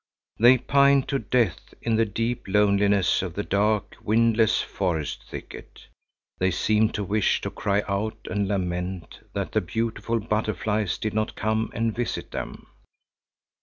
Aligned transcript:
They 0.39 0.57
pined 0.57 1.07
to 1.09 1.19
death 1.19 1.75
in 1.79 1.95
the 1.95 2.07
deep 2.07 2.45
loneliness 2.47 3.21
of 3.21 3.35
the 3.35 3.43
dark, 3.43 3.97
windless 4.01 4.59
forest 4.59 5.23
thicket. 5.29 5.85
They 6.39 6.49
seemed 6.49 6.95
to 6.95 7.03
wish 7.03 7.39
to 7.41 7.51
cry 7.51 7.83
and 7.87 8.47
lament 8.47 9.19
that 9.33 9.51
the 9.51 9.61
beautiful 9.61 10.19
butterflies 10.19 10.97
did 10.97 11.13
not 11.13 11.35
come 11.35 11.69
and 11.75 11.93
visit 11.95 12.31
them. 12.31 12.65